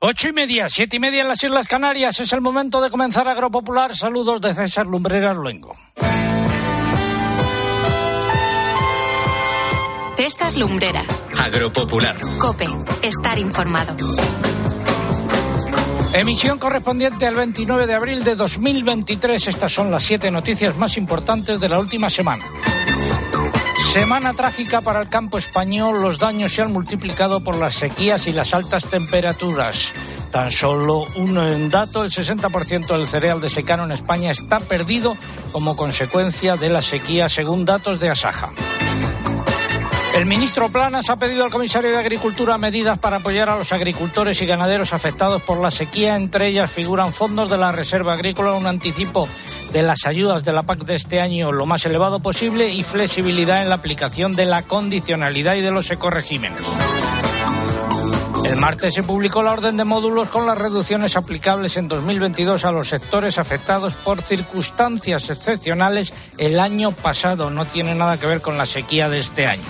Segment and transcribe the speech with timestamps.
[0.00, 2.20] Ocho y media, siete y media en las Islas Canarias.
[2.20, 3.96] Es el momento de comenzar Agropopular.
[3.96, 5.74] Saludos de César Lumbreras Luengo.
[10.16, 11.26] César Lumbreras.
[11.40, 12.16] Agropopular.
[12.38, 12.68] Cope.
[13.02, 13.96] Estar informado.
[16.14, 19.48] Emisión correspondiente al 29 de abril de 2023.
[19.48, 22.44] Estas son las siete noticias más importantes de la última semana.
[23.98, 26.00] Semana trágica para el campo español.
[26.00, 29.92] Los daños se han multiplicado por las sequías y las altas temperaturas.
[30.30, 35.16] Tan solo un dato, el 60% del cereal de secano en España está perdido
[35.50, 38.52] como consecuencia de la sequía, según datos de Asaja.
[40.18, 44.42] El ministro Planas ha pedido al comisario de Agricultura medidas para apoyar a los agricultores
[44.42, 46.16] y ganaderos afectados por la sequía.
[46.16, 49.28] Entre ellas figuran fondos de la Reserva Agrícola, un anticipo
[49.72, 53.62] de las ayudas de la PAC de este año lo más elevado posible y flexibilidad
[53.62, 56.62] en la aplicación de la condicionalidad y de los ecoregímenes.
[58.44, 62.72] El martes se publicó la orden de módulos con las reducciones aplicables en 2022 a
[62.72, 67.50] los sectores afectados por circunstancias excepcionales el año pasado.
[67.50, 69.62] No tiene nada que ver con la sequía de este año.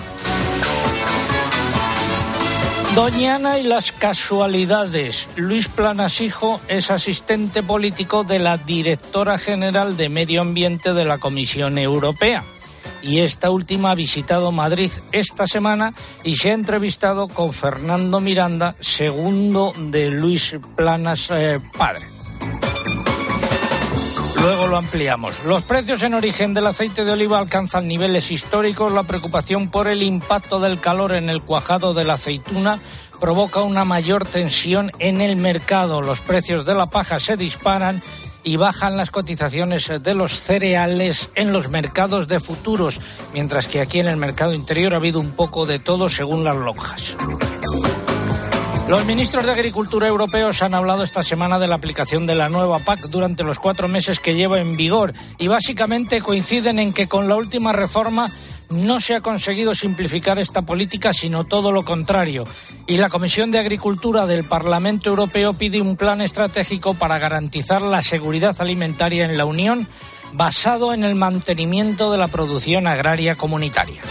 [2.99, 5.29] Doñana y las casualidades.
[5.37, 11.77] Luis Planasijo es asistente político de la directora general de Medio Ambiente de la Comisión
[11.77, 12.43] Europea.
[13.01, 15.93] Y esta última ha visitado Madrid esta semana
[16.25, 22.18] y se ha entrevistado con Fernando Miranda, segundo de Luis Planas eh, padre.
[24.41, 25.43] Luego lo ampliamos.
[25.45, 28.91] Los precios en origen del aceite de oliva alcanzan niveles históricos.
[28.91, 32.79] La preocupación por el impacto del calor en el cuajado de la aceituna
[33.19, 36.01] provoca una mayor tensión en el mercado.
[36.01, 38.01] Los precios de la paja se disparan
[38.43, 42.99] y bajan las cotizaciones de los cereales en los mercados de futuros,
[43.33, 46.55] mientras que aquí en el mercado interior ha habido un poco de todo según las
[46.55, 47.17] lonjas.
[48.89, 52.79] Los ministros de Agricultura europeos han hablado esta semana de la aplicación de la nueva
[52.79, 57.29] PAC durante los cuatro meses que lleva en vigor y básicamente coinciden en que con
[57.29, 58.27] la última reforma
[58.71, 62.47] no se ha conseguido simplificar esta política, sino todo lo contrario.
[62.87, 68.01] Y la Comisión de Agricultura del Parlamento Europeo pide un plan estratégico para garantizar la
[68.01, 69.87] seguridad alimentaria en la Unión
[70.33, 74.01] basado en el mantenimiento de la producción agraria comunitaria.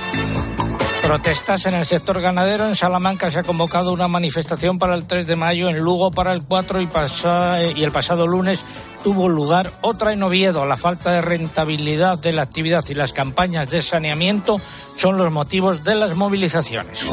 [1.08, 2.68] Protestas en el sector ganadero.
[2.68, 6.34] En Salamanca se ha convocado una manifestación para el 3 de mayo, en Lugo para
[6.34, 8.60] el 4 y, el pasado lunes
[9.02, 10.66] tuvo lugar otra en Oviedo.
[10.66, 14.60] La falta de rentabilidad de la actividad y las campañas de saneamiento
[14.98, 17.06] son los motivos de las movilizaciones.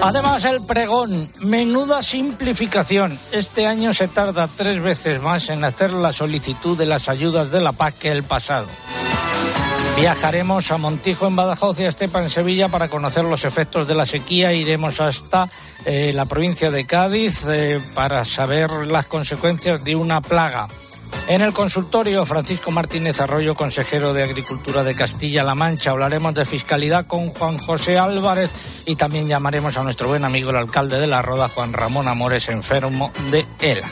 [0.00, 3.18] Además, el pregón, menuda simplificación.
[3.32, 7.60] Este año se tarda tres veces más en hacer la solicitud de las ayudas de
[7.60, 8.68] la PAC que el pasado.
[10.00, 13.94] Viajaremos a Montijo en Badajoz y a Estepa en Sevilla para conocer los efectos de
[13.94, 14.54] la sequía.
[14.54, 15.50] Iremos hasta
[15.84, 20.68] eh, la provincia de Cádiz eh, para saber las consecuencias de una plaga.
[21.28, 25.90] En el consultorio, Francisco Martínez Arroyo, consejero de Agricultura de Castilla-La Mancha.
[25.90, 28.50] Hablaremos de fiscalidad con Juan José Álvarez
[28.86, 32.48] y también llamaremos a nuestro buen amigo el alcalde de La Roda, Juan Ramón Amores,
[32.48, 33.88] enfermo de ELA.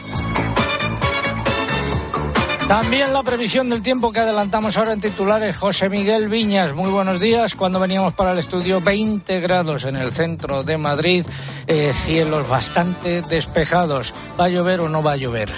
[2.69, 5.57] También la previsión del tiempo que adelantamos ahora en titulares.
[5.57, 7.55] José Miguel Viñas, muy buenos días.
[7.55, 11.25] Cuando veníamos para el estudio, 20 grados en el centro de Madrid,
[11.67, 14.13] eh, cielos bastante despejados.
[14.39, 15.49] ¿Va a llover o no va a llover?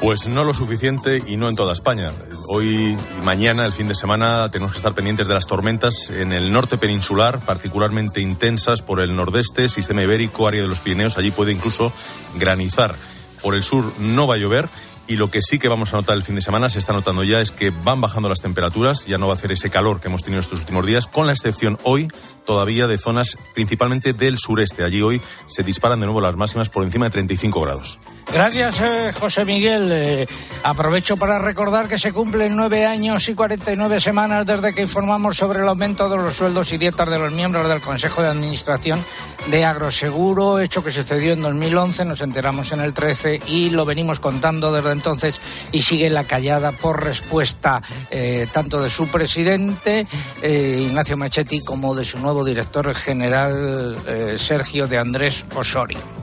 [0.00, 2.10] Pues no lo suficiente y no en toda España.
[2.48, 6.32] Hoy y mañana, el fin de semana, tenemos que estar pendientes de las tormentas en
[6.32, 11.18] el norte peninsular, particularmente intensas por el nordeste, sistema ibérico, área de los Pirineos.
[11.18, 11.92] Allí puede incluso
[12.36, 12.94] granizar.
[13.42, 14.68] Por el sur no va a llover
[15.10, 17.24] y lo que sí que vamos a notar el fin de semana, se está notando
[17.24, 20.06] ya, es que van bajando las temperaturas, ya no va a hacer ese calor que
[20.06, 22.06] hemos tenido estos últimos días, con la excepción hoy
[22.46, 24.84] todavía de zonas principalmente del sureste.
[24.84, 27.98] Allí hoy se disparan de nuevo las máximas por encima de 35 grados.
[28.32, 29.90] Gracias, eh, José Miguel.
[29.92, 30.26] Eh,
[30.62, 35.60] aprovecho para recordar que se cumplen nueve años y 49 semanas desde que informamos sobre
[35.60, 39.04] el aumento de los sueldos y dietas de los miembros del Consejo de Administración
[39.50, 44.20] de Agroseguro, hecho que sucedió en 2011, nos enteramos en el 13 y lo venimos
[44.20, 45.40] contando desde entonces
[45.72, 50.06] y sigue la callada por respuesta eh, tanto de su presidente,
[50.42, 53.96] Ignacio Machetti, como de su nuevo director general,
[54.36, 56.19] Sergio de Andrés Osorio.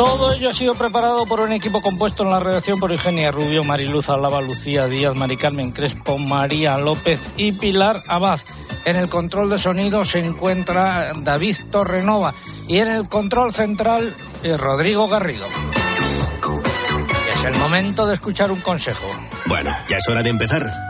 [0.00, 3.64] Todo ello ha sido preparado por un equipo compuesto en la redacción por Eugenia Rubio,
[3.64, 8.40] Mariluz Alaba, Lucía Díaz, Mari Carmen Crespo, María López y Pilar Abad.
[8.86, 12.32] En el control de sonido se encuentra David Torrenova
[12.66, 15.46] y en el control central eh, Rodrigo Garrido.
[17.30, 19.06] Es el momento de escuchar un consejo.
[19.44, 20.89] Bueno, ya es hora de empezar.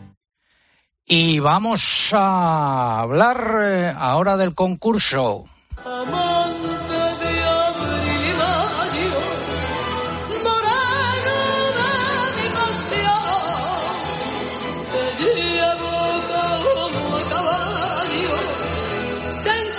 [1.05, 5.45] Y vamos a hablar eh, ahora del concurso.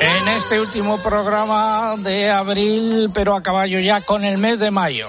[0.00, 5.08] En este último programa de abril, pero a caballo ya con el mes de mayo.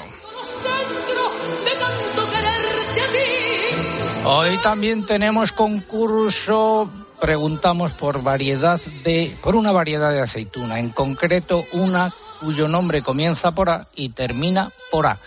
[4.26, 6.90] Hoy también tenemos concurso.
[7.20, 12.10] Preguntamos por variedad de, por una variedad de aceituna, en concreto una
[12.40, 15.18] cuyo nombre comienza por A y termina por A.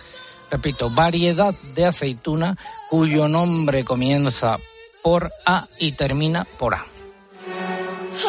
[0.50, 2.56] Repito, variedad de aceituna
[2.88, 4.58] cuyo nombre comienza
[5.02, 6.95] por A y termina por A.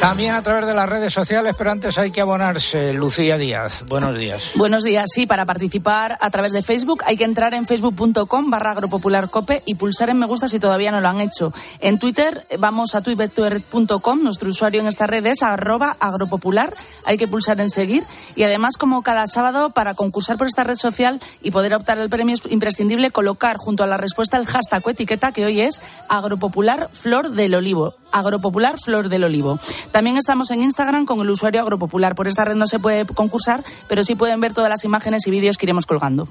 [0.01, 2.91] También a través de las redes sociales, pero antes hay que abonarse.
[2.91, 4.53] Lucía Díaz, buenos días.
[4.55, 8.71] Buenos días, sí, para participar a través de Facebook hay que entrar en facebook.com barra
[8.71, 11.53] agropopularcope y pulsar en me gusta si todavía no lo han hecho.
[11.81, 16.73] En Twitter vamos a twitter.com, nuestro usuario en esta red es arroba agropopular,
[17.05, 18.03] hay que pulsar en seguir
[18.35, 22.09] y además como cada sábado para concursar por esta red social y poder optar al
[22.09, 25.79] premio es imprescindible colocar junto a la respuesta el hashtag o etiqueta que hoy es
[26.09, 27.93] agropopular flor del olivo.
[28.11, 29.59] Agropopular Flor del Olivo.
[29.91, 32.15] También estamos en Instagram con el usuario Agropopular.
[32.15, 35.31] Por esta red no se puede concursar, pero sí pueden ver todas las imágenes y
[35.31, 36.27] vídeos que iremos colgando.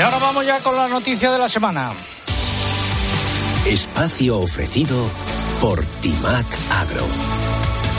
[0.00, 1.90] Y ahora vamos ya con la noticia de la semana.
[3.66, 4.96] Espacio ofrecido
[5.60, 7.04] por Timac Agro.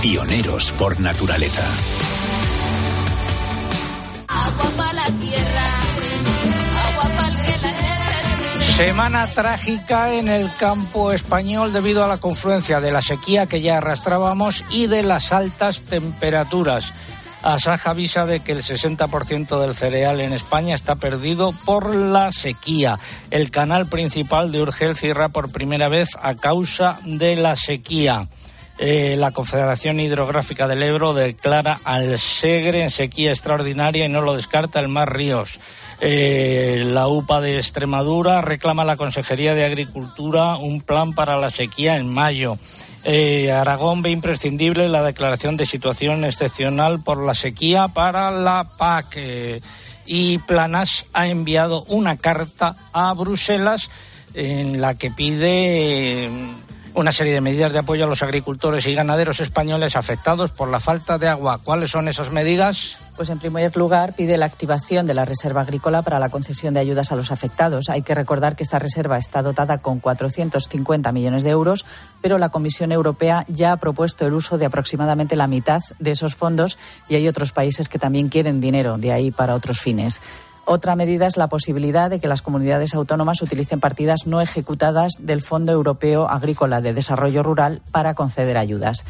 [0.02, 1.64] Pioneros por naturaleza.
[4.28, 5.66] Agua para la tierra.
[6.90, 8.74] Agua para el que la necesita.
[8.78, 13.78] Semana trágica en el campo español debido a la confluencia de la sequía que ya
[13.78, 16.96] arrastrábamos y de las altas temperaturas.
[17.44, 23.00] Asaja avisa de que el 60% del cereal en España está perdido por la sequía.
[23.32, 28.28] El canal principal de Urgel cierra por primera vez a causa de la sequía.
[28.78, 34.36] Eh, la Confederación Hidrográfica del Ebro declara al Segre en sequía extraordinaria y no lo
[34.36, 35.60] descarta el Mar Ríos.
[36.00, 41.52] Eh, la UPA de Extremadura reclama a la Consejería de Agricultura un plan para la
[41.52, 42.58] sequía en mayo.
[43.04, 49.14] Eh, Aragón ve imprescindible la declaración de situación excepcional por la sequía para la PAC.
[49.18, 49.62] eh,
[50.06, 53.90] y Planas ha enviado una carta a Bruselas
[54.34, 56.30] en la que pide eh,
[56.94, 60.80] una serie de medidas de apoyo a los agricultores y ganaderos españoles afectados por la
[60.80, 61.60] falta de agua.
[61.64, 62.98] ¿Cuáles son esas medidas?
[63.16, 66.80] Pues en primer lugar pide la activación de la reserva agrícola para la concesión de
[66.80, 67.90] ayudas a los afectados.
[67.90, 71.86] Hay que recordar que esta reserva está dotada con 450 millones de euros,
[72.22, 76.36] pero la Comisión Europea ya ha propuesto el uso de aproximadamente la mitad de esos
[76.36, 80.22] fondos y hay otros países que también quieren dinero de ahí para otros fines.
[80.74, 85.42] Otra medida es la posibilidad de que las comunidades autónomas utilicen partidas no ejecutadas del
[85.42, 89.04] Fondo Europeo Agrícola de Desarrollo Rural para conceder ayudas.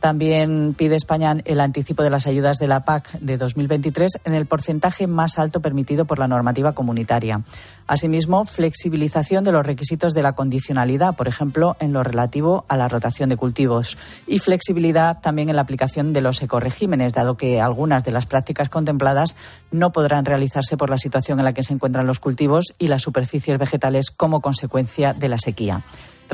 [0.00, 4.46] También pide España el anticipo de las ayudas de la PAC de 2023 en el
[4.46, 7.42] porcentaje más alto permitido por la normativa comunitaria.
[7.86, 12.88] Asimismo, flexibilización de los requisitos de la condicionalidad, por ejemplo, en lo relativo a la
[12.88, 13.98] rotación de cultivos.
[14.26, 18.68] Y flexibilidad también en la aplicación de los ecoregímenes, dado que algunas de las prácticas
[18.68, 19.36] contempladas
[19.70, 23.02] no podrán realizarse por la situación en la que se encuentran los cultivos y las
[23.02, 25.82] superficies vegetales como consecuencia de la sequía.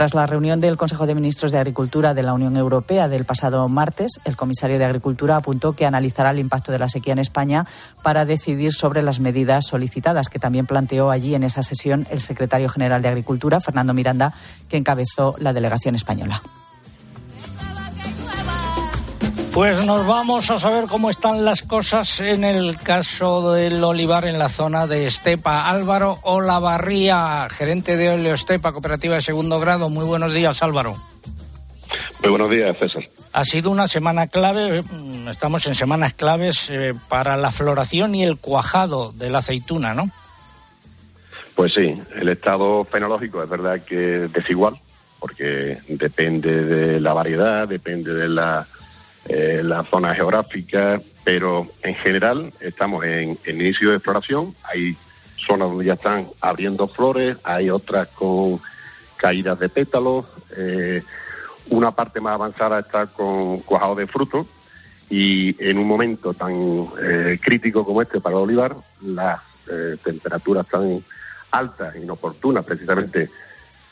[0.01, 3.69] Tras la reunión del Consejo de Ministros de Agricultura de la Unión Europea del pasado
[3.69, 7.67] martes, el comisario de Agricultura apuntó que analizará el impacto de la sequía en España
[8.03, 12.71] para decidir sobre las medidas solicitadas, que también planteó allí en esa sesión el secretario
[12.71, 14.33] general de Agricultura, Fernando Miranda,
[14.71, 16.41] que encabezó la delegación española.
[19.53, 24.39] Pues nos vamos a saber cómo están las cosas en el caso del olivar en
[24.39, 25.69] la zona de Estepa.
[25.69, 29.91] Álvaro Olavarría, gerente de Oleo Estepa, cooperativa de segundo grado.
[29.91, 30.95] Muy buenos días, Álvaro.
[32.23, 33.03] Muy buenos días, César.
[33.33, 38.23] Ha sido una semana clave, mm, estamos en semanas claves eh, para la floración y
[38.23, 40.11] el cuajado de la aceituna, ¿no?
[41.57, 44.81] Pues sí, el estado fenológico es verdad que es desigual,
[45.19, 48.67] porque depende de la variedad, depende de la
[49.27, 54.55] eh, la zona geográfica, pero en general estamos en, en inicio de floración.
[54.65, 54.97] Hay
[55.37, 58.61] zonas donde ya están abriendo flores, hay otras con
[59.17, 61.03] caídas de pétalos, eh,
[61.69, 64.47] una parte más avanzada está con cuajado de frutos
[65.09, 70.67] y en un momento tan eh, crítico como este para el olivar, las eh, temperaturas
[70.67, 71.05] tan
[71.51, 73.31] altas, inoportunas, precisamente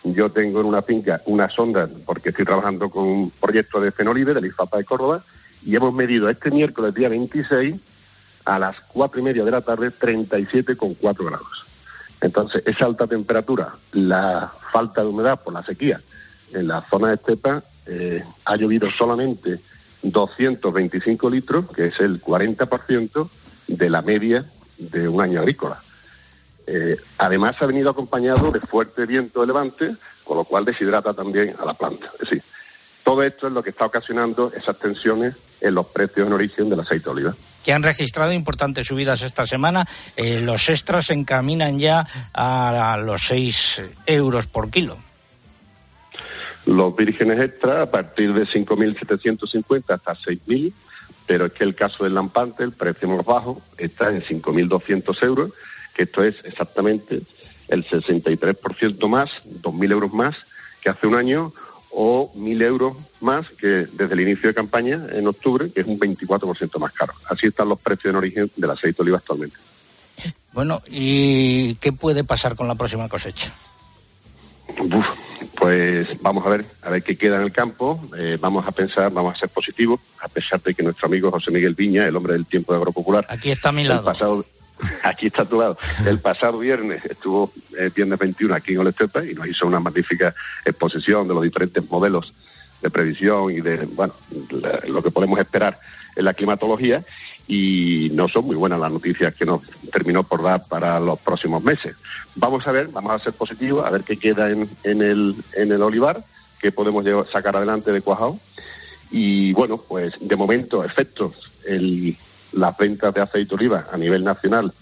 [0.05, 4.35] yo tengo en una finca una sonda, porque estoy trabajando con un proyecto de fenolive
[4.35, 5.25] del IFAPA de Córdoba,
[5.65, 7.75] y hemos medido este miércoles, día 26,
[8.45, 11.67] a las cuatro y media de la tarde, 37,4 grados.
[12.21, 16.01] Entonces, esa alta temperatura, la falta de humedad por la sequía
[16.53, 19.61] en la zona de estepa, eh, ha llovido solamente
[20.03, 23.29] 225 litros, que es el 40%
[23.67, 24.47] de la media
[24.79, 25.83] de un año agrícola.
[26.71, 31.55] Eh, además, ha venido acompañado de fuerte viento de levante, con lo cual deshidrata también
[31.59, 32.11] a la planta.
[32.15, 32.43] Es decir,
[33.03, 36.81] todo esto es lo que está ocasionando esas tensiones en los precios en origen del
[36.81, 37.35] aceite de oliva.
[37.65, 39.87] que han registrado importantes subidas esta semana.
[40.15, 44.99] Eh, los extras se encaminan ya a, los 6 euros por kilo.
[46.67, 50.73] Los vírgenes extra a partir de 5.750 hasta 6.000,
[51.27, 55.53] pero es que el caso del lampante, el precio más bajo, está en 5.200 euros,
[55.99, 57.23] que esto es exactamente
[57.67, 60.37] el 63% más, 2.000 euros más
[60.81, 61.53] que hace un año,
[61.91, 65.99] o 1.000 euros más que desde el inicio de campaña en octubre, que es un
[65.99, 67.15] 24% más caro.
[67.29, 69.57] Así están los precios en origen del aceite de oliva actualmente.
[70.53, 73.53] Bueno, ¿y qué puede pasar con la próxima cosecha?
[74.81, 75.07] Uf,
[75.59, 78.01] pues vamos a ver, a ver qué queda en el campo.
[78.17, 81.51] Eh, vamos a pensar, vamos a ser positivos, a pesar de que nuestro amigo José
[81.51, 84.05] Miguel Viña, el hombre del tiempo de Agropopular, Aquí está a mi el lado.
[84.05, 84.45] pasado,
[85.03, 85.77] aquí está tu lado.
[86.07, 90.35] El pasado viernes estuvo eh, viernes 21 aquí en Olestepa y nos hizo una magnífica
[90.65, 92.33] exposición de los diferentes modelos
[92.81, 94.15] de previsión y de bueno
[94.87, 95.81] lo que podemos esperar
[96.15, 97.05] en la climatología
[97.49, 101.63] y no son muy buenas las noticias que nos terminó por dar para los próximos
[101.63, 101.97] meses.
[102.37, 105.73] Vamos a ver, vamos a ser positivos, a ver qué queda en, en el, en
[105.73, 106.23] el olivar,
[106.61, 108.39] qué podemos llevar- sacar adelante de cuajado.
[109.11, 112.17] Y bueno, pues de momento, efectos, el,
[112.59, 114.73] las ventas de aceite oliva a nivel nacional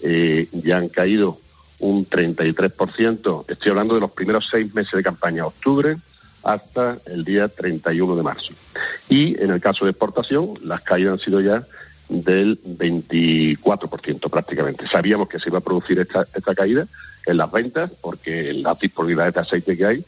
[0.00, 1.38] eh, ya han caído
[1.78, 3.44] un 33%.
[3.48, 5.96] Estoy hablando de los primeros seis meses de campaña, octubre
[6.42, 8.54] hasta el día 31 de marzo.
[9.08, 11.66] Y en el caso de exportación, las caídas han sido ya
[12.08, 14.86] del 24% prácticamente.
[14.86, 16.86] Sabíamos que se iba a producir esta, esta caída
[17.26, 20.04] en las ventas porque las disponibilidades de aceite que hay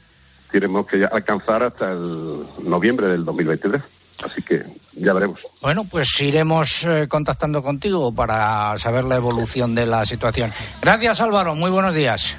[0.51, 3.83] tenemos que alcanzar hasta el noviembre del 2023.
[4.25, 5.41] Así que ya veremos.
[5.61, 10.53] Bueno, pues iremos eh, contactando contigo para saber la evolución de la situación.
[10.81, 11.55] Gracias, Álvaro.
[11.55, 12.37] Muy buenos días.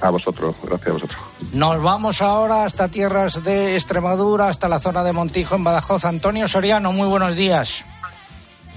[0.00, 1.20] A vosotros, gracias a vosotros.
[1.52, 6.04] Nos vamos ahora hasta tierras de Extremadura, hasta la zona de Montijo, en Badajoz.
[6.06, 7.84] Antonio Soriano, muy buenos días.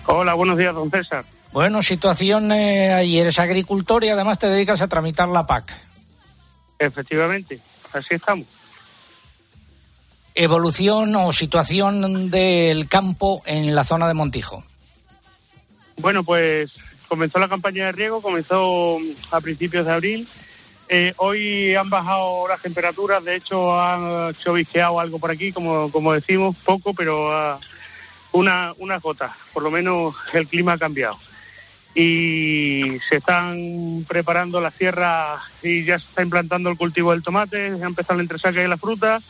[0.05, 1.23] Hola, buenos días, don César.
[1.53, 3.19] Bueno, situación eh, ahí.
[3.19, 5.71] Eres agricultor y además te dedicas a tramitar la PAC.
[6.79, 7.61] Efectivamente,
[7.93, 8.47] así estamos.
[10.35, 14.63] Evolución o situación del campo en la zona de Montijo.
[15.97, 16.71] Bueno, pues
[17.07, 18.97] comenzó la campaña de riego, comenzó
[19.29, 20.27] a principios de abril.
[20.89, 26.13] Eh, hoy han bajado las temperaturas, de hecho han chovisqueado algo por aquí, como, como
[26.13, 27.59] decimos, poco, pero ah,
[28.31, 29.35] una, una gota.
[29.53, 31.19] Por lo menos el clima ha cambiado.
[31.95, 37.67] Y se están preparando las tierras y ya se está implantando el cultivo del tomate,
[37.67, 39.21] ha empezado el entresaque y la fruta.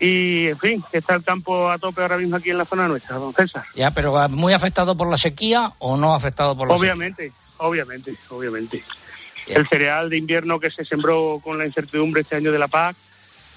[0.00, 2.88] Y, en fin, que está el campo a tope ahora mismo aquí en la zona
[2.88, 3.64] nuestra, don César.
[3.74, 6.92] Ya, pero ah, muy afectado por la sequía o no afectado por la sequía.
[6.92, 8.82] Obviamente, obviamente, obviamente.
[9.46, 9.58] Bien.
[9.58, 12.96] El cereal de invierno que se sembró con la incertidumbre este año de la PAC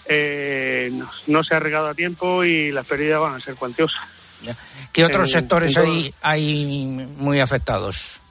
[0.05, 4.01] eh, no, no se ha regado a tiempo y las pérdidas van a ser cuantiosas.
[4.41, 4.57] Ya.
[4.91, 6.75] ¿Qué otros Eh, sectores en hay, hay
[7.17, 8.21] muy afectados?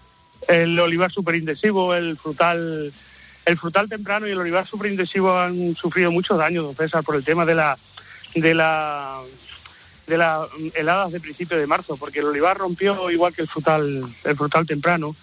[0.47, 2.93] El olivar superintensivo, el frutal
[3.45, 7.25] el frutal temprano y el olivar superintensivo han sufrido muchos daños, don César, por el
[7.25, 7.77] tema de la
[8.35, 9.21] de la
[10.07, 14.15] de las heladas de principio de marzo, porque el olivar rompió igual que el frutal
[14.25, 15.15] el frutal temprano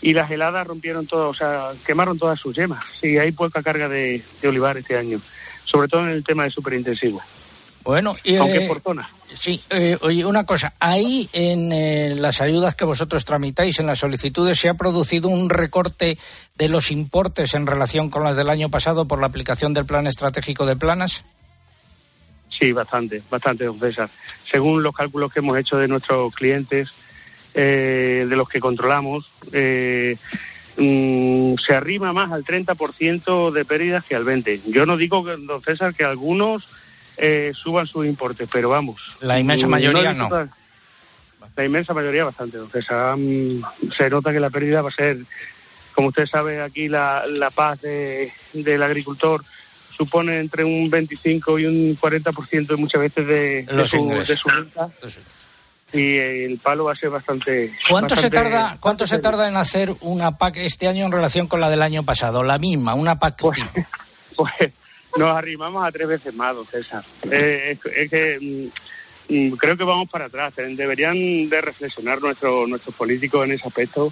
[0.00, 2.84] y las heladas rompieron todo, o sea, quemaron todas sus yemas.
[3.00, 5.20] Sí, hay poca carga de, de olivar este año,
[5.64, 7.22] sobre todo en el tema de superintensivo.
[7.84, 9.10] Bueno, y, Aunque eh, por zona.
[9.32, 13.98] Sí, eh, oye, una cosa, ahí en eh, las ayudas que vosotros tramitáis, en las
[13.98, 16.16] solicitudes, ¿se ha producido un recorte
[16.56, 20.06] de los importes en relación con las del año pasado por la aplicación del Plan
[20.06, 21.24] Estratégico de Planas?
[22.58, 24.10] Sí, bastante, bastante, don César.
[24.50, 26.90] Según los cálculos que hemos hecho de nuestros clientes,
[27.54, 30.16] eh, de los que controlamos, eh,
[30.76, 34.62] mm, se arrima más al 30% de pérdidas que al 20%.
[34.66, 36.68] Yo no digo, que, don César, que algunos
[37.16, 39.00] eh, suban sus importes, pero vamos.
[39.20, 40.28] La inmensa mayoría no.
[41.56, 43.16] La inmensa mayoría bastante, don César.
[43.16, 43.62] Mm,
[43.96, 45.18] se nota que la pérdida va a ser,
[45.94, 49.44] como usted sabe, aquí la, la paz de- del agricultor
[49.96, 54.28] supone entre un 25 y un 40% muchas veces de, su, ingresos.
[54.28, 54.90] de su renta
[55.92, 57.72] y el palo va a ser bastante.
[57.88, 61.60] ¿Cuánto se tarda, cuánto se tarda en hacer una PAC este año en relación con
[61.60, 62.42] la del año pasado?
[62.42, 63.52] La misma, una PAC tipo.
[64.34, 64.72] Pues
[65.18, 67.04] nos arrimamos a tres veces más, don César.
[67.30, 68.70] Eh, es, es que
[69.28, 70.54] mm, mm, creo que vamos para atrás.
[70.56, 74.10] Eh, Deberían de reflexionar nuestros nuestros políticos en ese aspecto,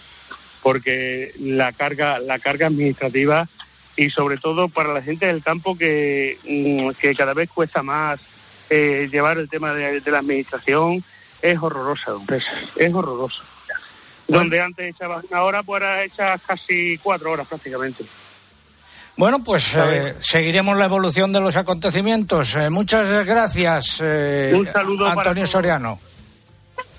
[0.62, 3.48] porque la carga la carga administrativa
[3.96, 8.20] y sobre todo para la gente del campo que, mm, que cada vez cuesta más
[8.68, 11.04] eh, llevar el tema de, de la administración
[11.42, 12.54] es horrorosa, don César.
[12.76, 13.42] Es horroroso.
[14.28, 18.04] Donde antes echabas una hora, pues ahora echas casi cuatro horas prácticamente.
[19.16, 22.54] Bueno, pues eh, seguiremos la evolución de los acontecimientos.
[22.54, 25.50] Eh, muchas gracias, eh, Un saludo para Antonio todos.
[25.50, 26.00] Soriano.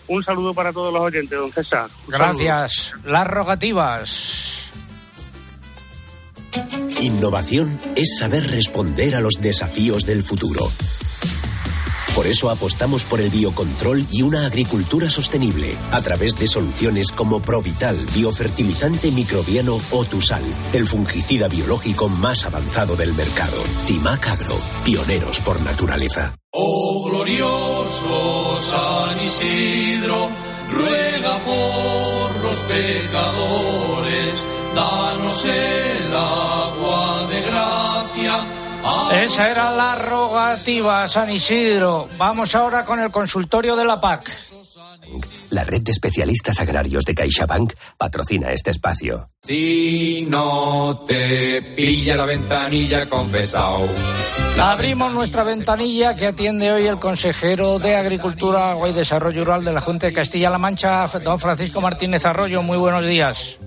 [0.07, 1.89] Un saludo para todos los oyentes, don César.
[2.05, 2.93] Un Gracias.
[3.05, 4.71] Las rogativas.
[7.01, 10.69] Innovación es saber responder a los desafíos del futuro.
[12.13, 17.41] Por eso apostamos por el biocontrol y una agricultura sostenible a través de soluciones como
[17.41, 23.63] Provital, biofertilizante microbiano o Tusal, el fungicida biológico más avanzado del mercado.
[23.87, 26.35] Timac Agro, pioneros por naturaleza.
[26.51, 30.29] Oh glorioso San Isidro,
[30.69, 34.45] ruega por los pecadores,
[34.75, 35.90] danos el
[39.13, 42.07] Esa era la rogativa, San Isidro.
[42.17, 44.29] Vamos ahora con el consultorio de la PAC.
[45.49, 49.27] La red de especialistas agrarios de CaixaBank patrocina este espacio.
[49.41, 53.87] Si no te pilla la ventanilla confesao.
[54.59, 59.73] Abrimos nuestra ventanilla que atiende hoy el consejero de Agricultura, Agua y Desarrollo Rural de
[59.73, 62.61] la Junta de Castilla-La Mancha, don Francisco Martínez Arroyo.
[62.61, 63.59] Muy buenos días.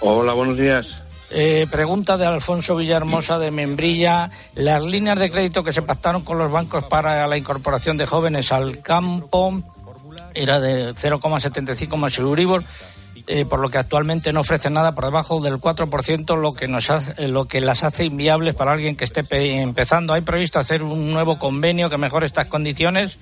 [0.00, 0.86] Hola, buenos días.
[1.32, 4.30] Eh, pregunta de Alfonso Villahermosa de Membrilla.
[4.56, 8.50] Las líneas de crédito que se pactaron con los bancos para la incorporación de jóvenes
[8.50, 9.62] al campo
[10.34, 12.64] era de 0,75 más Euribor,
[13.28, 16.90] eh, por lo que actualmente no ofrecen nada por debajo del 4%, lo que, nos
[16.90, 20.12] hace, eh, lo que las hace inviables para alguien que esté pe- empezando.
[20.14, 23.18] ¿Hay previsto hacer un nuevo convenio que mejore estas condiciones?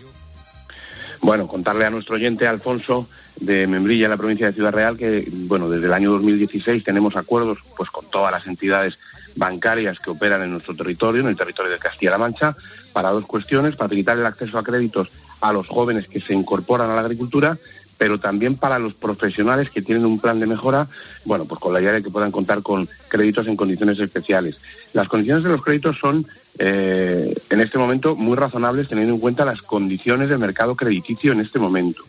[1.21, 5.29] Bueno, contarle a nuestro oyente Alfonso de Membrilla, en la provincia de Ciudad Real, que
[5.31, 8.99] bueno, desde el año 2016 tenemos acuerdos pues con todas las entidades
[9.37, 12.57] bancarias que operan en nuestro territorio, en el territorio de Castilla-La Mancha,
[12.93, 16.95] para dos cuestiones, facilitar el acceso a créditos a los jóvenes que se incorporan a
[16.95, 17.59] la agricultura,
[17.99, 20.89] pero también para los profesionales que tienen un plan de mejora,
[21.25, 24.59] bueno, pues con la idea de que puedan contar con créditos en condiciones especiales.
[24.93, 26.25] Las condiciones de los créditos son,
[26.59, 31.41] eh, en este momento, muy razonables teniendo en cuenta las condiciones del mercado crediticio en
[31.41, 32.05] este momento.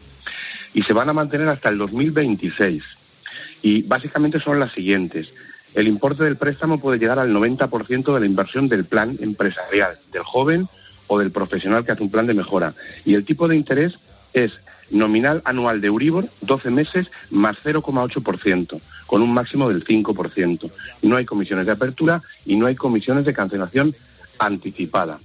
[0.76, 2.84] Y se van a mantener hasta el 2026.
[3.64, 5.34] Y básicamente son las siguientes.
[5.74, 10.24] El importe del préstamo puede llegar al 90% de la inversión del plan empresarial, del
[10.24, 10.68] joven
[11.08, 12.76] o del profesional que hace un plan de mejora.
[13.06, 13.98] Y el tipo de interés
[14.34, 14.54] es
[14.92, 20.72] nominal anual de Euribor, 12 meses, más 0,8%, con un máximo del 5%.
[21.04, 23.96] No hay comisiones de apertura y no hay comisiones de cancelación
[24.40, 25.20] anticipada.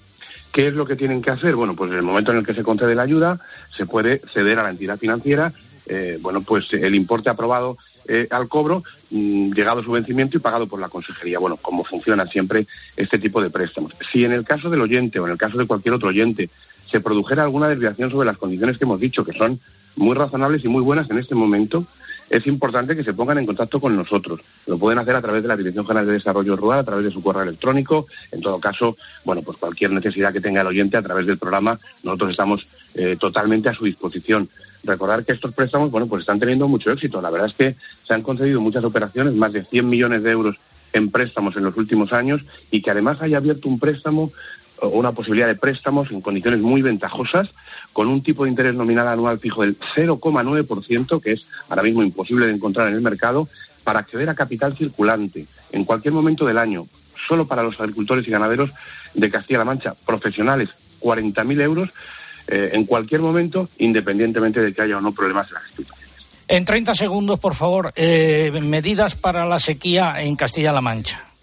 [0.53, 1.57] ¿Qué es lo que tienen que hacer?
[1.57, 3.41] Bueno, pues en el momento en el que se concede la ayuda,
[3.77, 5.53] se puede ceder a la entidad financiera,
[5.87, 10.67] eh, bueno, pues el importe aprobado eh, al cobro, mm, llegado su vencimiento y pagado
[10.67, 11.39] por la consejería.
[11.39, 13.93] Bueno, como funcionan siempre este tipo de préstamos.
[14.13, 16.51] Si en el caso del oyente o en el caso de cualquier otro oyente
[16.87, 19.61] se produjera alguna desviación sobre las condiciones que hemos dicho, que son
[19.97, 21.87] muy razonables y muy buenas en este momento,
[22.31, 24.41] es importante que se pongan en contacto con nosotros.
[24.67, 27.11] Lo pueden hacer a través de la Dirección General de Desarrollo Rural, a través de
[27.11, 28.07] su correo electrónico.
[28.33, 31.79] En todo caso, bueno, pues cualquier necesidad que tenga el oyente a través del programa,
[32.03, 34.49] nosotros estamos eh, totalmente a su disposición.
[34.83, 37.21] Recordar que estos préstamos, bueno, pues están teniendo mucho éxito.
[37.21, 40.57] La verdad es que se han concedido muchas operaciones, más de 100 millones de euros
[40.93, 44.33] en préstamos en los últimos años y que además haya abierto un préstamo
[44.83, 47.51] una posibilidad de préstamos en condiciones muy ventajosas,
[47.93, 52.47] con un tipo de interés nominal anual fijo del 0,9%, que es ahora mismo imposible
[52.47, 53.49] de encontrar en el mercado,
[53.83, 56.87] para acceder a capital circulante en cualquier momento del año,
[57.29, 58.71] solo para los agricultores y ganaderos
[59.15, 61.91] de Castilla-La Mancha, profesionales, 40.000 euros
[62.49, 66.05] eh, en cualquier momento, independientemente de que haya o no problemas en las explotaciones.
[66.47, 71.34] En 30 segundos, por favor, eh, medidas para la sequía en Castilla-La Mancha.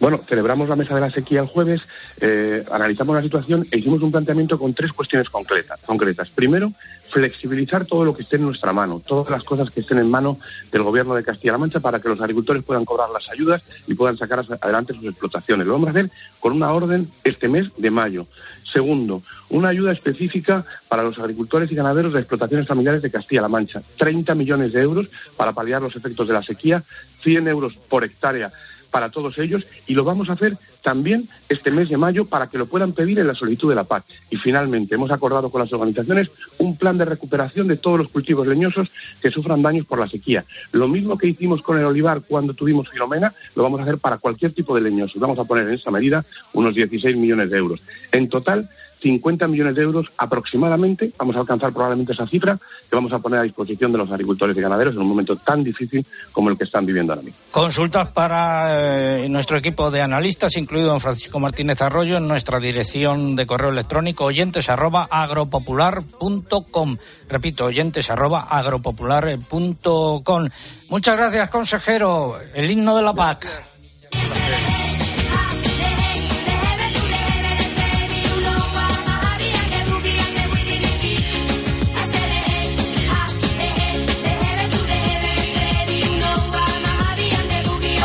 [0.00, 1.82] Bueno, celebramos la mesa de la sequía el jueves,
[2.20, 5.80] eh, analizamos la situación e hicimos un planteamiento con tres cuestiones concretas.
[5.86, 6.30] concretas.
[6.30, 6.72] Primero,
[7.10, 10.38] flexibilizar todo lo que esté en nuestra mano, todas las cosas que estén en mano
[10.72, 14.16] del Gobierno de Castilla-La Mancha para que los agricultores puedan cobrar las ayudas y puedan
[14.16, 15.66] sacar adelante sus explotaciones.
[15.66, 18.26] Lo vamos a hacer con una orden este mes de mayo.
[18.62, 23.82] Segundo, una ayuda específica para los agricultores y ganaderos de explotaciones familiares de Castilla-La Mancha.
[23.96, 26.82] 30 millones de euros para paliar los efectos de la sequía,
[27.22, 28.52] 100 euros por hectárea
[28.94, 32.58] para todos ellos y lo vamos a hacer también este mes de mayo para que
[32.58, 34.04] lo puedan pedir en la solicitud de la PAC.
[34.30, 38.46] Y finalmente hemos acordado con las organizaciones un plan de recuperación de todos los cultivos
[38.46, 40.44] leñosos que sufran daños por la sequía.
[40.70, 44.18] Lo mismo que hicimos con el olivar cuando tuvimos Filomena, lo vamos a hacer para
[44.18, 45.20] cualquier tipo de leñosos.
[45.20, 47.82] Vamos a poner en esa medida unos 16 millones de euros.
[48.12, 48.70] En total,
[49.04, 53.40] 50 millones de euros aproximadamente, vamos a alcanzar probablemente esa cifra, que vamos a poner
[53.40, 56.64] a disposición de los agricultores y ganaderos en un momento tan difícil como el que
[56.64, 57.38] están viviendo ahora mismo.
[57.50, 63.36] Consultas para eh, nuestro equipo de analistas, incluido don Francisco Martínez Arroyo, en nuestra dirección
[63.36, 66.96] de correo electrónico oyentes arroba agropopular.com.
[67.28, 70.48] Repito, oyentes arroba agropopular.com.
[70.88, 72.38] Muchas gracias, consejero.
[72.54, 73.46] El himno de la PAC.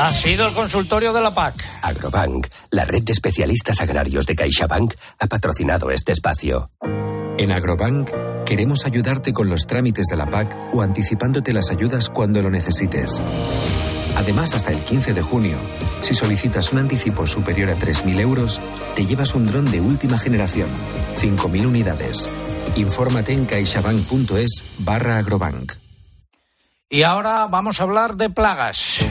[0.01, 1.55] Ha sido el consultorio de la PAC.
[1.81, 6.71] Agrobank, la red de especialistas agrarios de CaixaBank, ha patrocinado este espacio.
[7.37, 8.09] En Agrobank
[8.45, 13.21] queremos ayudarte con los trámites de la PAC o anticipándote las ayudas cuando lo necesites.
[14.15, 15.57] Además, hasta el 15 de junio,
[15.99, 18.61] si solicitas un anticipo superior a 3.000 euros,
[18.95, 20.69] te llevas un dron de última generación,
[21.17, 22.29] 5.000 unidades.
[22.77, 25.73] Infórmate en caixabank.es barra agrobank.
[26.89, 29.05] Y ahora vamos a hablar de plagas.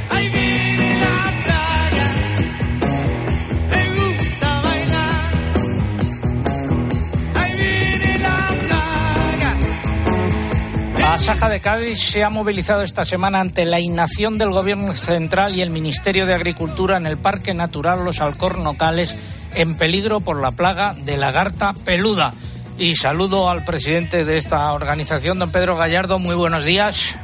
[11.18, 15.57] La Saja de Cádiz se ha movilizado esta semana ante la inacción del Gobierno Central
[15.57, 19.16] y el Ministerio de Agricultura en el Parque Natural Los Alcornocales
[19.57, 22.33] en peligro por la plaga de lagarta peluda.
[22.78, 26.20] Y saludo al presidente de esta organización, don Pedro Gallardo.
[26.20, 27.16] Muy buenos días.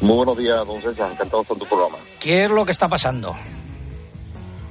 [0.00, 1.10] Muy buenos días, don César.
[1.10, 1.98] Encantado con tu programa.
[2.20, 3.34] ¿Qué es lo que está pasando?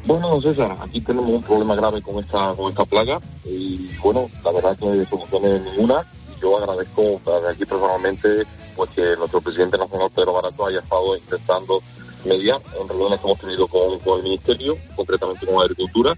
[0.05, 4.29] Bueno, don César, aquí tenemos un problema grave con esta, con esta plaga y bueno,
[4.41, 6.05] la verdad que no hay soluciones ninguna.
[6.41, 8.43] Yo agradezco aquí personalmente
[8.75, 11.81] pues que nuestro presidente nacional Pedro Barato haya estado intentando
[12.25, 16.15] mediar en reuniones que hemos tenido con, el Ministerio, concretamente con Agricultura,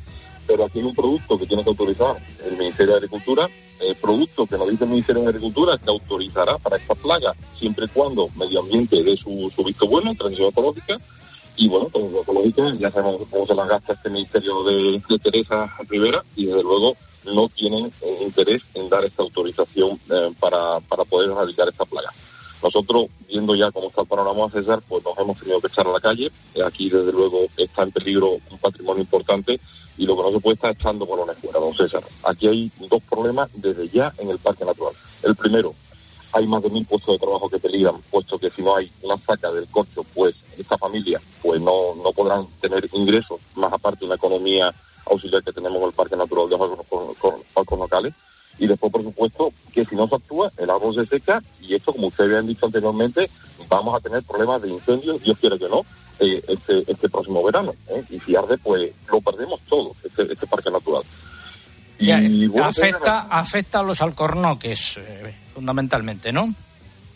[0.48, 4.46] pero aquí hay un producto que tiene que autorizar el Ministerio de Agricultura, el producto
[4.46, 8.30] que nos dice el Ministerio de Agricultura que autorizará para esta plaga, siempre y cuando
[8.36, 10.98] medio ambiente dé su, visto bueno, transición ecológica,
[11.56, 16.24] y bueno, transición ecológica, ya sabemos cómo se las gasta este Ministerio de Teresa Rivera,
[16.36, 21.32] y desde luego no tienen eh, interés en dar esta autorización eh, para, para poder
[21.32, 22.12] erradicar esta plaga.
[22.62, 25.92] Nosotros, viendo ya cómo está el panorama César, pues nos hemos tenido que echar a
[25.92, 26.32] la calle.
[26.56, 29.60] Eh, Aquí, desde luego, está en peligro un patrimonio importante
[29.98, 32.04] y lo que no se puede estar echando balones fuera, don César.
[32.24, 34.94] Aquí hay dos problemas desde ya en el Parque Natural.
[35.22, 35.76] El primero,
[36.32, 39.18] hay más de mil puestos de trabajo que peligran, puesto que si no hay una
[39.18, 44.16] saca del corcho, pues esta familia pues no, no podrán tener ingresos, más aparte una
[44.16, 44.74] economía
[45.06, 46.58] auxiliar que tenemos en el Parque Natural de
[47.56, 48.14] Alcornocales.
[48.60, 51.92] Y después, por supuesto, que si no se actúa, el árbol se seca y esto,
[51.92, 53.30] como ustedes habían dicho anteriormente,
[53.68, 55.82] vamos a tener problemas de incendios, Dios quiere que no,
[56.20, 57.74] eh, este, este próximo verano.
[57.88, 58.04] ¿eh?
[58.10, 61.04] Y si arde, pues lo perdemos todo, este, este parque natural.
[61.98, 66.54] Y, Ya, bueno, afecta, afecta a los alcornoques, eh, fundamentalmente, ¿no?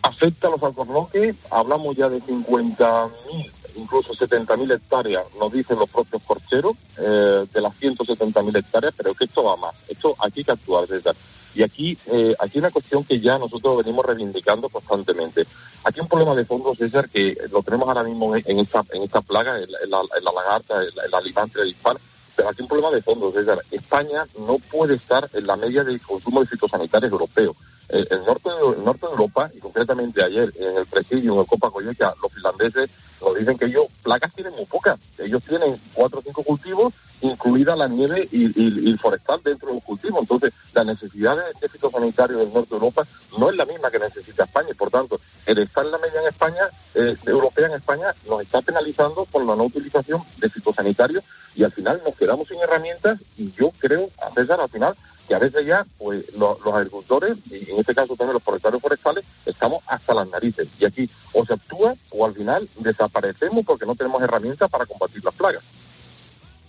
[0.08, 6.22] afecta a los alcornoques, hablamos ya de 50.000, incluso 70.000 hectáreas, nos dicen los propios
[6.24, 9.76] corcheros, eh, de las 170.000 hectáreas, pero que esto va más.
[9.88, 11.16] Esto aquí hay que actuar, César.
[11.56, 15.42] Y aquí, eh, aquí hay una cuestión que ya nosotros venimos reivindicando constantemente.
[15.84, 19.04] Aquí hay un problema de fondo, César, que lo tenemos ahora mismo en esta, en
[19.04, 21.98] esta plaga, en la, lagarta, en la, en limantia dispar,
[22.36, 23.60] pero aquí hay un problema de fondo, César.
[23.72, 27.56] España no puede estar en la media del consumo de fitosanitarios europeos.
[27.90, 31.72] El norte de, el norte de Europa, y concretamente ayer en el presidio, en Copa
[31.72, 32.90] Colleca, los finlandeses
[33.22, 35.00] nos dicen que ellos placas tienen muy pocas.
[35.18, 39.84] Ellos tienen cuatro o cinco cultivos, incluida la nieve y, y- forestal dentro de los
[39.84, 40.20] cultivos.
[40.22, 43.08] Entonces, la necesidad de, de fitosanitario del norte de Europa
[43.40, 44.68] no es la misma que necesita España.
[44.72, 48.42] Y, por tanto, el estar en la media en España, eh, europea en España, nos
[48.42, 51.24] está penalizando por la no utilización de fitosanitarios
[51.56, 54.96] y al final nos quedamos sin herramientas y yo creo, a César, al final,
[55.28, 58.82] que a veces ya pues lo- los agricultores, y en este caso también los propietarios
[58.82, 60.68] forestales, estamos hasta las narices.
[60.80, 65.24] Y aquí o se actúa o al final desaparecemos porque no tenemos herramientas para combatir
[65.24, 65.64] las plagas.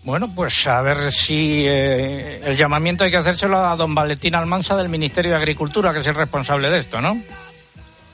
[0.04, 4.76] Bueno, pues a ver si eh, el llamamiento hay que hacérselo a don Valentín Almansa
[4.76, 7.20] del Ministerio de Agricultura, que es el responsable de esto, ¿no?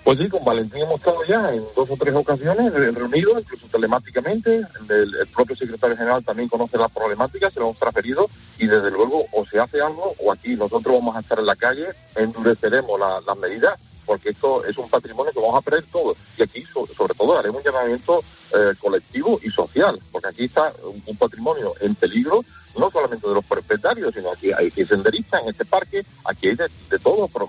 [0.05, 3.67] Pues sí, con Valentín hemos estado ya en dos o tres ocasiones eh, reunidos, incluso
[3.69, 4.61] telemáticamente.
[4.91, 9.25] El, propio secretario general también conoce las problemáticas, se lo hemos transferido y desde luego
[9.33, 11.87] o se hace algo o aquí nosotros vamos a estar en la calle,
[12.17, 16.15] endureceremos la- las medidas porque esto es un patrimonio que vamos a perder todo.
[16.37, 20.71] Y aquí, so- sobre todo, haremos un llamamiento eh, colectivo y social, porque aquí está
[21.07, 22.45] un, patrimonio en peligro,
[22.79, 26.69] no solamente de los propietarios, sino aquí hay senderistas en este parque, aquí hay de,
[26.91, 27.49] de todo, pro-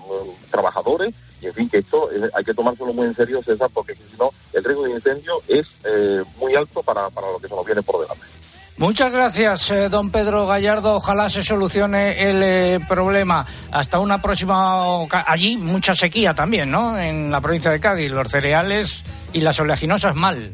[0.50, 4.16] trabajadores, y en fin, que esto hay que tomárselo muy en serio, César, porque si
[4.18, 7.64] no, el riesgo de incendio es eh, muy alto para, para lo que se nos
[7.64, 8.24] viene por delante.
[8.78, 10.96] Muchas gracias, eh, don Pedro Gallardo.
[10.96, 13.46] Ojalá se solucione el eh, problema.
[13.72, 15.06] Hasta una próxima.
[15.26, 16.98] Allí mucha sequía también, ¿no?
[16.98, 18.12] En la provincia de Cádiz.
[18.12, 20.52] Los cereales y las oleaginosas mal.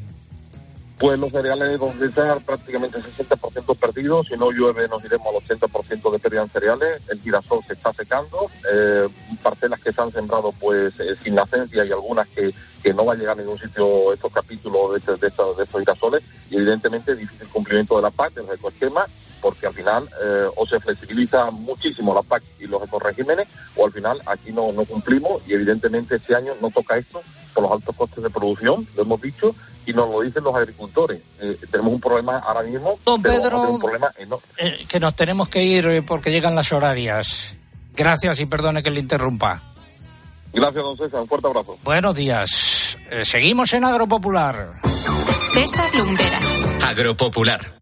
[1.02, 4.28] Pues los cereales, don César, prácticamente 60% perdidos.
[4.28, 7.02] Si no llueve, nos iremos al 80% de pérdida en cereales.
[7.08, 8.46] El girasol se está secando.
[8.72, 9.08] Eh,
[9.42, 13.14] parcelas que se han sembrado pues eh, sin nacencia y algunas que, que no va
[13.14, 16.22] a llegar a ningún sitio estos capítulos de, este- estos, de estos girasoles.
[16.50, 19.04] Y evidentemente difícil cumplimiento de la PAC, del ecoesquema,
[19.42, 23.92] porque al final eh, o se flexibiliza muchísimo la PAC y los ecoregímenes, o al
[23.92, 27.20] final aquí no, no cumplimos y evidentemente este año no toca esto
[27.52, 31.20] por los altos costes de producción, lo hemos dicho, y nos lo dicen los agricultores.
[31.40, 33.50] Eh, tenemos un problema ahora mismo, Don pero Pedro.
[33.58, 34.46] tener un problema enorme.
[34.56, 37.54] Eh, que nos tenemos que ir porque llegan las horarias.
[37.94, 39.60] Gracias y perdone que le interrumpa.
[40.54, 41.78] Gracias, don César, un fuerte abrazo.
[41.82, 42.96] Buenos días.
[43.10, 44.80] Eh, seguimos en Agropopular.
[45.52, 46.66] César Lumberas.
[46.86, 47.81] Agropopular.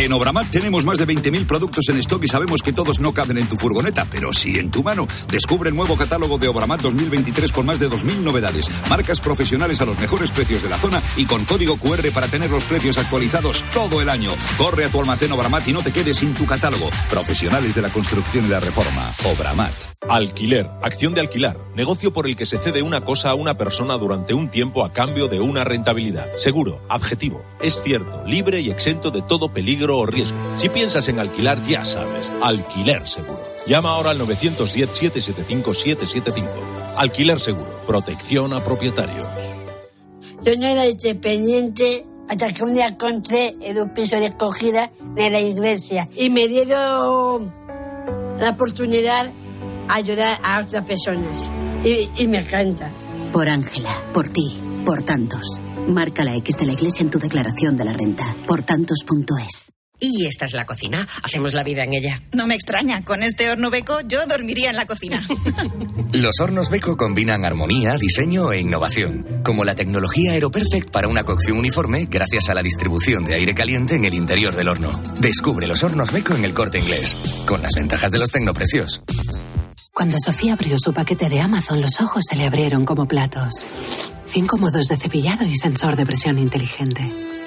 [0.00, 3.36] En Obramat tenemos más de 20.000 productos en stock y sabemos que todos no caben
[3.36, 5.08] en tu furgoneta, pero sí en tu mano.
[5.28, 9.86] Descubre el nuevo catálogo de Obramat 2023 con más de 2.000 novedades, marcas profesionales a
[9.86, 13.64] los mejores precios de la zona y con código QR para tener los precios actualizados
[13.74, 14.30] todo el año.
[14.56, 16.90] Corre a tu almacén Obramat y no te quedes sin tu catálogo.
[17.10, 19.12] Profesionales de la construcción y la reforma.
[19.24, 19.74] Obramat.
[20.08, 23.94] Alquiler, acción de alquilar, negocio por el que se cede una cosa a una persona
[23.98, 26.28] durante un tiempo a cambio de una rentabilidad.
[26.36, 30.38] Seguro, objetivo, es cierto, libre y exento de todo peligro o riesgo.
[30.54, 33.40] Si piensas en alquilar, ya sabes, alquiler seguro.
[33.66, 36.44] Llama ahora al 910-775-775.
[36.96, 39.28] Alquiler seguro, protección a propietarios.
[40.42, 45.30] Yo no era independiente hasta que un día encontré en un piso de acogida de
[45.30, 47.52] la iglesia y me dieron
[48.38, 49.32] la oportunidad de
[49.88, 51.50] ayudar a otras personas.
[51.84, 52.90] Y, y me encanta.
[53.32, 55.60] Por Ángela, por ti, por tantos.
[55.88, 58.24] Marca la X de la iglesia en tu declaración de la renta.
[58.46, 59.72] Por tantos.es.
[60.00, 61.06] Y esta es la cocina.
[61.22, 62.20] Hacemos la vida en ella.
[62.32, 65.26] No me extraña, con este horno beco yo dormiría en la cocina.
[66.12, 71.58] Los hornos Beko combinan armonía, diseño e innovación, como la tecnología Aeroperfect para una cocción
[71.58, 74.90] uniforme gracias a la distribución de aire caliente en el interior del horno.
[75.20, 77.14] Descubre los hornos Beko en el corte inglés,
[77.46, 79.02] con las ventajas de los tecnoprecios.
[79.92, 83.64] Cuando Sofía abrió su paquete de Amazon, los ojos se le abrieron como platos.
[84.28, 87.02] Cinco modos de cepillado y sensor de presión inteligente.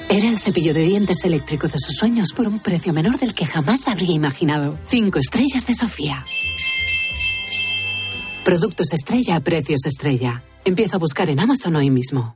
[0.10, 3.46] Era el cepillo de dientes eléctrico de sus sueños por un precio menor del que
[3.46, 4.78] jamás habría imaginado.
[4.88, 6.26] Cinco estrellas de Sofía.
[8.44, 10.44] Productos estrella a precios estrella.
[10.66, 12.36] Empieza a buscar en Amazon hoy mismo.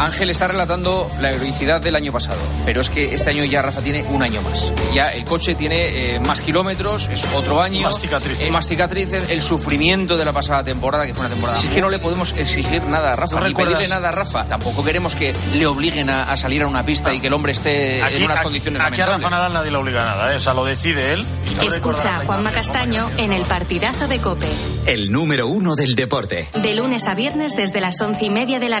[0.00, 3.80] Ángel está relatando la heroicidad del año pasado, pero es que este año ya Rafa
[3.82, 4.72] tiene un año más.
[4.94, 7.82] Ya el coche tiene eh, más kilómetros, es otro año.
[7.82, 8.40] Más cicatrices.
[8.48, 11.58] eh, más cicatrices, el sufrimiento de la pasada temporada, que fue una temporada.
[11.58, 13.74] Si es que no le podemos exigir nada a Rafa, ¿No ni recuerdas?
[13.76, 14.44] pedirle nada a Rafa.
[14.46, 17.52] Tampoco queremos que le obliguen a, a salir a una pista y que el hombre
[17.52, 19.06] esté Aquí, en unas aquí- condiciones aquí a.
[19.06, 20.36] Rafa Nadal nadie le obliga a nada, ¿eh?
[20.36, 21.26] o sea, lo decide él.
[21.56, 24.48] no Escucha a Juanma Castaño en el partidazo de Cope.
[24.86, 26.48] El número uno del deporte.
[26.54, 28.80] De lunes a viernes desde las once y media de la